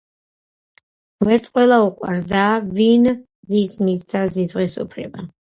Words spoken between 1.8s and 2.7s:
უყვარს და